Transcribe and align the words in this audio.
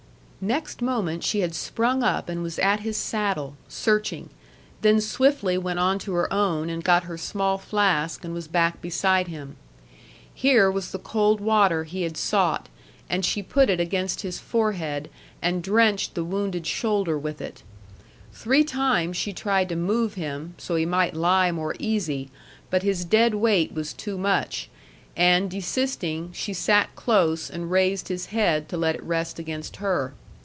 Next 0.43 0.81
moment 0.81 1.23
she 1.23 1.41
had 1.41 1.53
sprung 1.53 2.01
up 2.01 2.27
and 2.27 2.41
was 2.41 2.57
at 2.57 2.79
his 2.79 2.97
saddle, 2.97 3.57
searching, 3.69 4.31
then 4.81 4.99
swiftly 4.99 5.55
went 5.55 5.77
on 5.77 5.99
to 5.99 6.13
her 6.13 6.33
own 6.33 6.67
and 6.67 6.83
got 6.83 7.03
her 7.03 7.15
small 7.15 7.59
flask 7.59 8.25
and 8.25 8.33
was 8.33 8.47
back 8.47 8.81
beside 8.81 9.27
him. 9.27 9.55
Here 10.33 10.71
was 10.71 10.89
the 10.91 10.97
cold 10.97 11.41
water 11.41 11.83
he 11.83 12.01
had 12.01 12.17
sought, 12.17 12.69
and 13.07 13.23
she 13.23 13.43
put 13.43 13.69
it 13.69 13.79
against 13.79 14.21
his 14.23 14.39
forehead 14.39 15.11
and 15.43 15.61
drenched 15.61 16.15
the 16.15 16.23
wounded 16.23 16.65
shoulder 16.65 17.19
with 17.19 17.39
it. 17.39 17.61
Three 18.33 18.63
times 18.63 19.17
she 19.17 19.33
tried 19.33 19.69
to 19.69 19.75
move 19.75 20.15
him, 20.15 20.55
so 20.57 20.73
he 20.75 20.87
might 20.87 21.13
lie 21.13 21.51
more 21.51 21.75
easy, 21.77 22.31
but 22.71 22.81
his 22.81 23.05
dead 23.05 23.35
weight 23.35 23.73
was 23.75 23.93
too 23.93 24.17
much, 24.17 24.71
and 25.15 25.51
desisting, 25.51 26.31
she 26.33 26.51
sat 26.51 26.95
close 26.95 27.47
and 27.47 27.69
raised 27.69 28.07
his 28.07 28.25
head 28.33 28.67
to 28.69 28.77
let 28.77 28.95
it 28.95 29.03
rest 29.03 29.37
against 29.37 29.75
her. 29.75 30.13